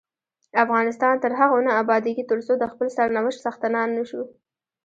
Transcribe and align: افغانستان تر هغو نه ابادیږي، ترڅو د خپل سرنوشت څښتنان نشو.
افغانستان 0.63 1.15
تر 1.23 1.31
هغو 1.39 1.59
نه 1.67 1.71
ابادیږي، 1.81 2.23
ترڅو 2.31 2.53
د 2.57 2.63
خپل 2.71 2.87
سرنوشت 2.97 3.39
څښتنان 3.45 3.89
نشو. 3.97 4.23